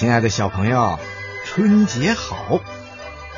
[0.00, 0.98] 亲爱的小朋友，
[1.44, 2.58] 春节好！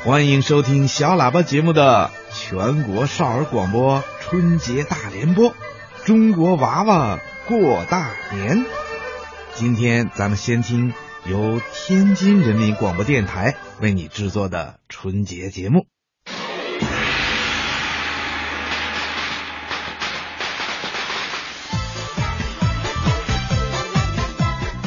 [0.05, 5.53] 欢迎收听小喇叭节目的全国少儿广播春节大联播，
[6.05, 8.65] 中国娃娃过大年。
[9.53, 10.93] 今天咱们先听
[11.25, 15.85] 由天津人民广播电台为你制作的春节节目。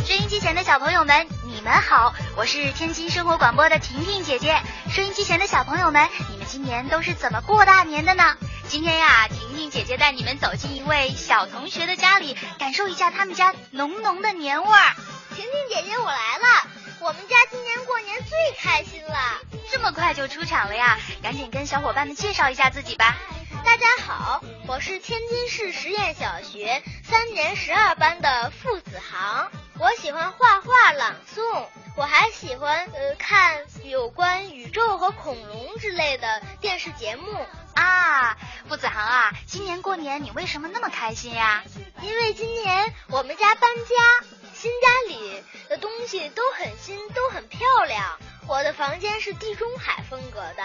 [0.06, 1.26] 收音机前的小朋友们，
[1.66, 4.56] 们好，我是天津生活广播的婷婷姐姐。
[4.88, 8.36] 收音机前的小朋友们，你们今年都是怎么过大年的呢？
[8.68, 14.94] 今天呀，婷婷姐姐带你们走进一位小同学的家里，感受一下他们家浓浓的年味儿。
[15.34, 16.68] 婷婷姐姐，我来了！
[17.00, 19.18] 我们家今年过年最开心了。
[19.72, 20.96] 这么快就出场了呀？
[21.20, 23.16] 赶紧跟小伙伴们介绍一下自己吧。
[23.64, 29.50] 大家好，我是天津市实验小学三年十二班的付子航。
[29.78, 31.66] 我喜欢画画、朗诵，
[31.96, 37.46] 我还喜欢呃看有关宇宙和恐龙之类的电视节目。
[37.74, 41.62] 啊，付子航啊，今年过年你为什么那么开心呀？
[42.00, 48.18] 因为今年我们家搬家，新家里的东西都很新，都很漂亮。
[48.48, 50.64] 我的房间是地中海风格的，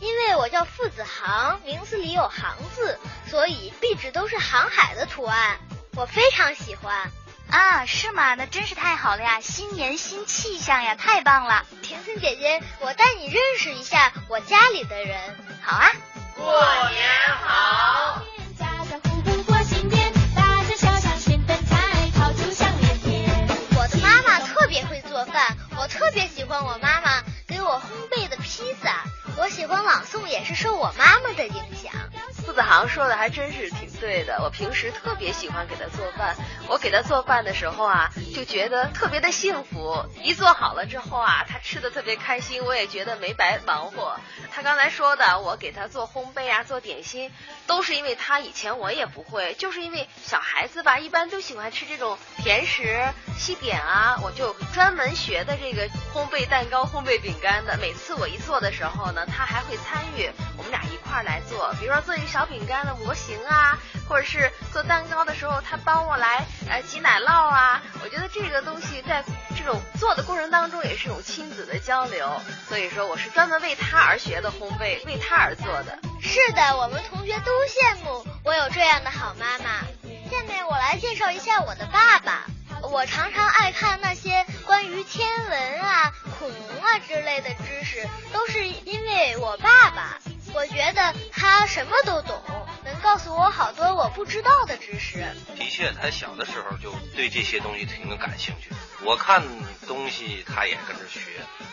[0.00, 5.58] 因为我叫付子航，名字里有“航”字，所以壁纸都是航海的图案，
[5.96, 7.10] 我非常喜欢。
[7.50, 8.34] 啊，是吗？
[8.34, 9.40] 那真是太好了呀！
[9.40, 11.64] 新年新气象呀，太棒了！
[11.82, 15.18] 婷婷姐姐，我带你认识一下我家里的人。
[15.62, 15.90] 好啊。
[16.36, 17.08] 过年
[17.44, 18.22] 好！
[18.58, 21.76] 家家户户过新年，大街小巷新灯彩，
[22.16, 23.28] 炮竹响连天。
[23.76, 29.04] 我的妈妈特别会做饭，我特别喜欢我妈妈给我烘焙的披萨。
[29.36, 31.92] 我喜欢朗诵，也是受我妈妈的影响。
[32.50, 34.40] 付子航说的还真是挺对的。
[34.42, 36.34] 我平时特别喜欢给他做饭，
[36.66, 40.04] 我给他做饭的时候啊，就觉得特别的幸福。
[40.20, 44.18] 一做好了之后啊，他吃的特别开心，我也觉得没白忙活。
[44.50, 47.30] 他刚才说的，我给他做烘焙啊，做点心，
[47.68, 53.00] 都是因为他以前我也不会，就是因为小孩子吧，一般都喜欢吃这种甜食、
[53.38, 57.78] 西点啊，我就专门学的这个烘焙蛋糕、烘焙饼干的。
[57.80, 63.78] 每次我一做的时候呢，他还会参与，我们俩一块儿来做，比如说做一个小饼干的模型啊，
[64.08, 67.82] 或者是做蛋糕的时候，他帮我来呃挤奶酪啊。
[68.02, 69.22] 我觉得这个东西在
[69.54, 75.98] 这种做的过程当中也是一种亲子的交流，所以说我是专门为他而学的烘焙，为他而做的。
[76.22, 79.82] 是的，我们同学都羡慕我有这样的好妈妈。
[80.30, 82.46] 下面我来介绍一下我的爸爸。
[82.82, 90.18] 我常常爱看那些关于天文啊、恐龙啊之类的知识，都是因为我爸爸。
[90.54, 92.42] 我觉得他什么都懂，
[92.84, 95.18] 能告诉我好多我不知道的知识。
[95.56, 98.70] 的确，他小的时候就对这些东西挺感兴趣。
[99.04, 99.42] 我看
[99.86, 101.20] 东西，他也跟着学。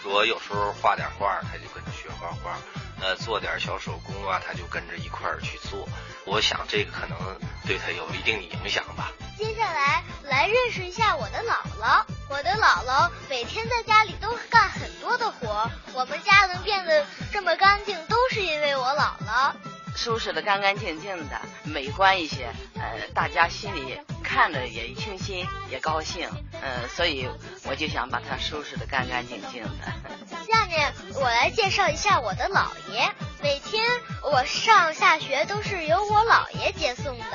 [0.05, 2.57] 我有时候画点画，他就跟着学画画。
[3.01, 5.87] 呃，做点小手工啊，他就跟着一块儿去做。
[6.25, 7.17] 我想这个可能
[7.65, 9.11] 对他有一定的影响吧。
[9.37, 12.03] 接下来来认识一下我的姥姥。
[12.29, 19.53] 我的姥姥每天在家里都干很多的活，我们家能变得这么干净，都是因为我姥姥。
[19.95, 23.97] 收拾的干干净净的，美观一些，呃，大家心里
[24.37, 26.29] 看着也清新，也高兴，
[26.61, 27.27] 嗯，所以
[27.63, 29.91] 我就想把它收拾的干干净净的。
[30.45, 33.09] 下面我来介绍一下我的姥爷。
[33.41, 33.83] 每天
[34.21, 37.25] 我上下学都是由我姥爷接送的，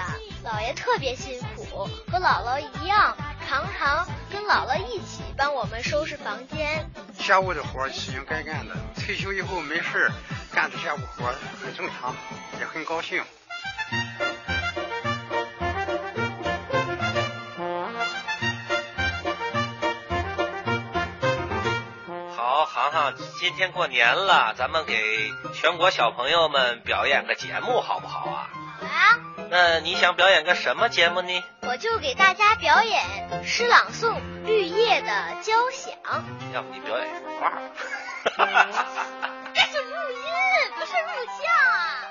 [0.44, 3.16] 姥爷特别辛苦，和姥姥一样，
[3.48, 6.88] 常常跟姥姥一起帮我们收拾房间。
[7.18, 10.08] 家务的活是应该干的，退休以后没事
[10.52, 12.14] 干的家务活很正常，
[12.60, 13.24] 也很高兴。
[22.92, 28.50] 好，航航，今天过年了，咱们给全国小朋友们表演个节目，好不好啊？
[28.80, 31.42] 好啊，那你想表演个什么节目呢？
[31.62, 33.02] 我就给大家表演
[33.44, 35.08] 诗朗诵《绿叶的
[35.40, 35.94] 交响》。
[36.54, 37.52] 要不你表演一幅画？
[39.54, 40.26] 这是录音，
[40.78, 41.08] 不是录
[41.40, 42.04] 像啊。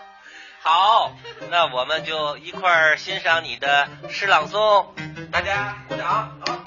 [0.64, 1.12] 好，
[1.52, 4.88] 那我们就一块儿欣赏你的诗朗诵，
[5.32, 6.40] 大家鼓掌。
[6.48, 6.58] 好。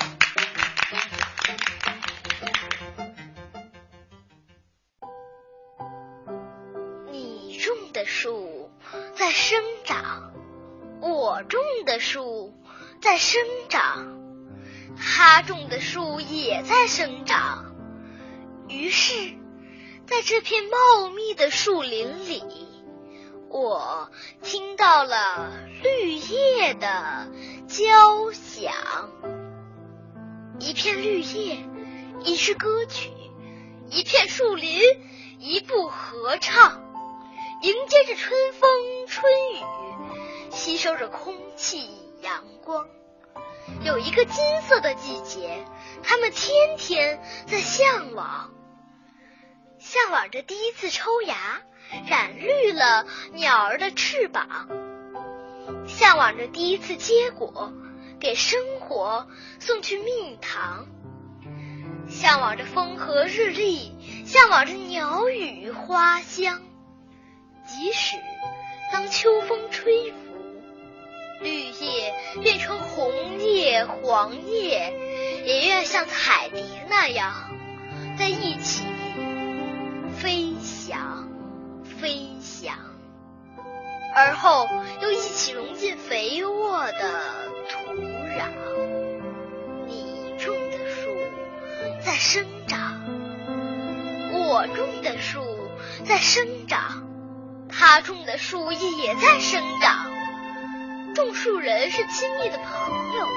[7.94, 8.70] 的树
[9.14, 10.32] 在生长，
[11.00, 12.52] 我种的树
[13.00, 14.18] 在生长，
[14.98, 17.72] 他种的树也在生长。
[18.68, 19.14] 于是，
[20.06, 22.42] 在这片茂密的树林里，
[23.48, 24.10] 我
[24.42, 27.30] 听到了绿叶的
[27.68, 28.72] 交响。
[30.58, 31.58] 一片绿叶
[32.24, 33.10] 一支歌曲，
[33.88, 34.80] 一片树林，
[35.38, 36.83] 一部合唱，
[37.64, 38.68] 迎接着春风
[39.06, 41.88] 春雨，吸收着空气
[42.20, 42.86] 阳光。
[43.82, 45.64] 有一个金色的季节，
[46.02, 48.52] 他们天天在向往，
[49.78, 51.62] 向往着第一次抽芽，
[52.06, 54.68] 染绿了鸟儿的翅膀，
[55.88, 57.72] 向往着第一次结果，
[58.20, 59.26] 给生活
[59.58, 60.86] 送去蜜糖，
[62.10, 63.96] 向往着风和日丽，
[64.26, 66.60] 向往着鸟语花香。
[67.66, 68.16] 即使
[68.92, 70.16] 当秋风吹拂。
[71.40, 74.94] 绿叶变成红叶、黄叶，
[75.44, 77.50] 也愿像彩蝶那样
[78.16, 78.84] 在一起
[80.16, 81.28] 飞翔、
[82.00, 82.74] 飞翔，
[84.14, 84.68] 而后
[85.02, 87.20] 又一起融进肥沃的
[87.68, 88.48] 土壤。
[89.86, 91.10] 你种的树
[92.00, 93.02] 在生长，
[94.32, 95.42] 我种的树
[96.06, 97.06] 在生长，
[97.76, 100.10] 他种的树也在生长。
[101.14, 103.28] 种树人是亲密的朋友，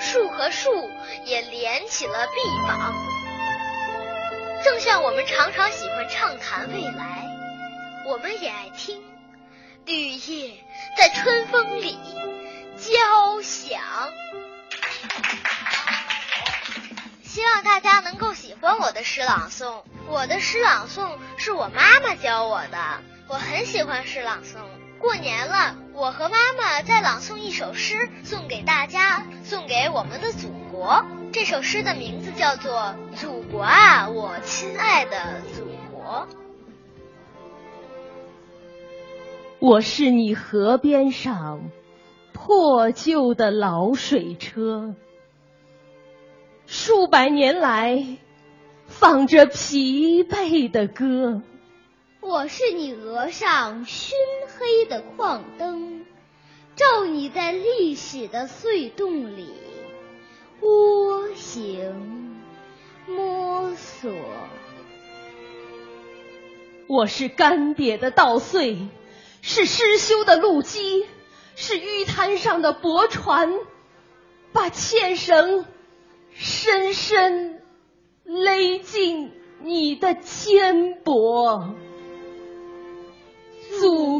[0.00, 0.90] 树和树
[1.24, 2.94] 也连起了臂膀。
[4.64, 7.28] 正像我们常常喜欢畅谈未来，
[8.06, 9.00] 我们也爱听
[9.84, 10.64] 绿叶
[10.98, 11.98] 在春风里
[12.76, 13.80] 交响。
[17.22, 19.84] 希望大家能够喜欢我的诗朗诵。
[20.08, 22.78] 我的诗朗诵是我妈妈教我的，
[23.28, 24.58] 我很喜欢诗朗诵。
[24.98, 31.04] 过年了，我和妈妈再朗诵一首诗送给大家，送给我们的祖国。
[31.32, 36.26] 这首诗的名字叫做《祖国啊，我亲爱的祖国》。
[39.58, 41.70] 我是你河边上
[42.32, 44.94] 破旧的老水车，
[46.66, 48.18] 数百年来
[48.86, 51.42] 放着疲惫的歌。
[52.28, 54.16] 我是你额上熏
[54.48, 56.04] 黑的矿灯，
[56.74, 59.48] 照你在历史的隧洞里
[60.60, 62.36] 蜗行
[63.06, 64.10] 摸索。
[66.88, 68.88] 我是干瘪的稻穗，
[69.40, 71.06] 是失修的路基，
[71.54, 73.54] 是淤滩上的驳船，
[74.52, 75.64] 把纤绳
[76.32, 77.62] 深深
[78.24, 79.30] 勒进
[79.62, 81.76] 你的肩膊。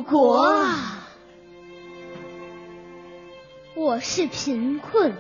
[0.09, 1.09] 祖国啊，
[3.75, 5.17] 我是贫困，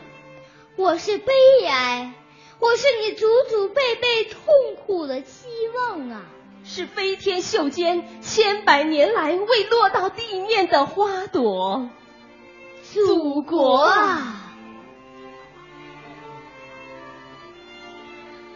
[0.76, 1.32] 我是悲
[1.66, 2.12] 哀，
[2.60, 4.40] 我是你祖祖辈辈痛
[4.76, 6.22] 苦的希望啊！
[6.64, 11.90] 是飞天袖间千百年来未落到地面的花朵。
[12.84, 14.52] 祖国啊，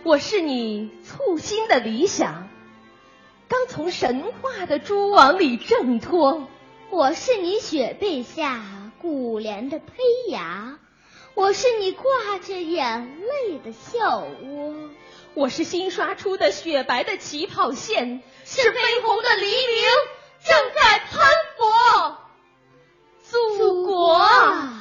[0.04, 2.49] 我是你簇新的理想。
[3.50, 6.46] 刚从神话的蛛网里挣脱，
[6.88, 9.86] 我是你雪被下古莲的胚
[10.28, 10.78] 芽，
[11.34, 14.74] 我是你挂着眼泪的笑窝，
[15.34, 19.84] 我是新刷出的雪白的起跑线，是绯红的黎明
[20.44, 21.20] 正在攀
[21.58, 22.18] 佛。
[23.58, 24.76] 祖国啊！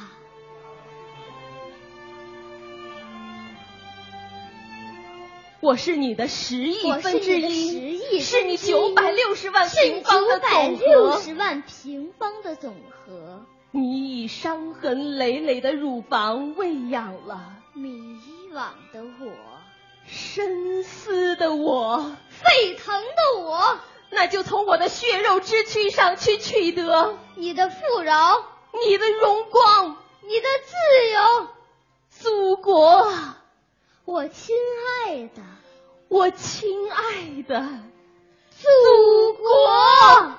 [5.60, 10.84] 我是你的十亿分之一，是你九百六十万平方的总和。
[10.84, 13.44] 六十万平方的总和。
[13.70, 17.54] 你以伤痕累累的乳房喂养了。
[17.72, 18.18] 迷
[18.52, 19.32] 惘的我，
[20.06, 23.78] 深思的我，沸腾的我。
[24.10, 27.16] 那就从我的血肉之躯上去取得。
[27.36, 28.44] 你的富饶，
[28.84, 30.74] 你的荣光，你的自
[31.12, 31.48] 由，
[32.10, 33.12] 祖国。
[34.04, 34.56] 我亲
[35.06, 35.42] 爱的，
[36.08, 37.68] 我亲爱的
[38.60, 40.32] 祖国！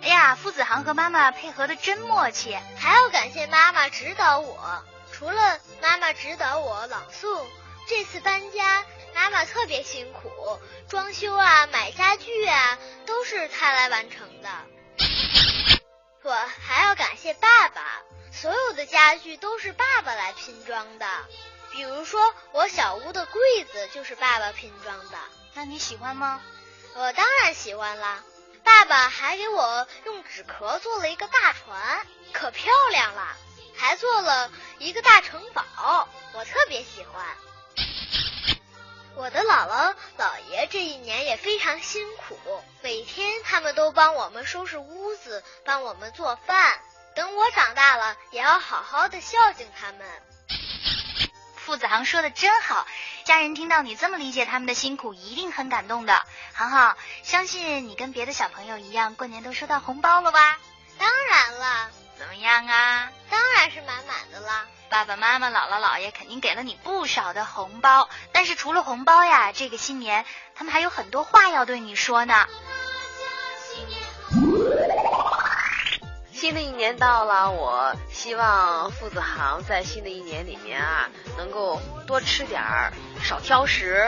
[0.00, 4.82] 哎呀，付子航和妈妈配合的真默契，还要感谢妈妈指导我。
[5.12, 7.44] 除了妈妈指导我朗诵，
[7.86, 10.30] 这次搬家妈妈特别辛苦，
[10.88, 14.48] 装修啊、买家具啊都是她来完成的。
[16.22, 17.82] 我还要感谢爸爸。
[18.30, 21.06] 所有的家具都是爸爸来拼装的，
[21.72, 25.18] 比如说我小屋的柜子就是爸爸拼装的。
[25.54, 26.40] 那你喜欢吗？
[26.94, 28.22] 我当然喜欢啦！
[28.64, 33.36] 爸爸还给我用纸壳做了一个大船，可漂亮了，
[33.76, 37.24] 还做了一个大城堡，我特别喜欢。
[39.14, 42.36] 我的姥姥姥爷这一年也非常辛苦，
[42.82, 46.80] 每天他们都帮我们收拾屋子，帮我们做饭。
[47.14, 50.06] 等我长大了，也要好好的孝敬他们。
[51.68, 52.86] 付子航说的真好，
[53.24, 56.18] 家人听到你这么理解他们的辛苦，一定很感动的。
[56.54, 60.56] 航航，相信你跟别的小朋友一样，过年都收到红包了吧？
[60.96, 63.10] 当然了，怎么样啊？
[63.28, 64.64] 当然是满满的啦。
[64.88, 72.48] 爸爸妈妈、姥姥姥爷肯定给了你不少的红包，但是除了红包呀，这个新年他们还有很多话要对你说呢。
[76.38, 84.06] 新的一年到了，我希望付子航在新的一年里面啊，能够多吃点儿，少挑食。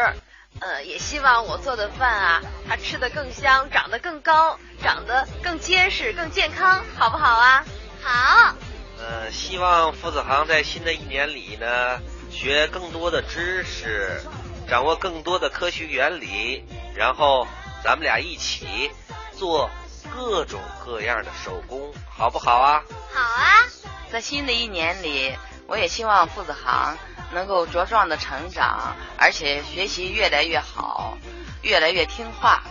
[0.60, 7.64] 呃，也希望我做的饭啊，他吃的更香，长得更高，长得更结实、更健康，好不好啊？
[8.00, 8.54] 好。
[9.00, 11.98] 呃，希望付子航在新的一年里呢，
[12.30, 14.20] 学更多的知识，
[14.68, 17.48] 掌握更多的科学原理，然后
[17.82, 18.92] 咱们俩一起
[19.36, 19.68] 做
[20.08, 22.82] 各种各样的手工，好不好啊？
[23.12, 23.66] 好啊。
[24.10, 26.96] 在新的一年里，我也希望付子航
[27.32, 31.16] 能够茁壮的成长，而且学习越来越好，
[31.62, 32.62] 越来越听话。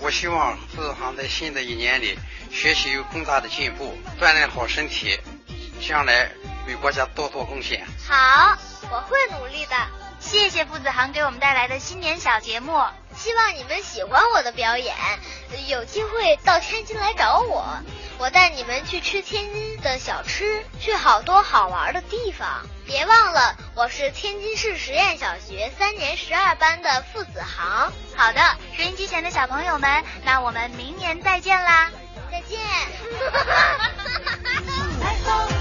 [0.00, 2.18] 我希望付子航在新的一年里
[2.50, 5.18] 学习有更大的进步，锻炼好身体。
[5.80, 6.28] 将来
[6.66, 7.86] 为国家多做贡献。
[8.04, 8.58] 好，
[8.90, 9.76] 我会努力的。
[10.18, 12.82] 谢谢付子航给我们带来的新年小节目，
[13.18, 14.94] 希望你们喜欢我的表演。
[15.66, 17.66] 有机会到天津来找我，
[18.18, 22.64] 我带你们去吃天津的小吃，去好多好玩的地方。
[22.86, 27.92] 别忘了，我是天津市实验小学三年十二班的付子航。
[28.16, 28.40] 好的，
[28.76, 31.90] 收音机前的小朋友们，那我们明年再见啦！
[32.30, 32.58] 再见。
[35.02, 35.57] 爱总是。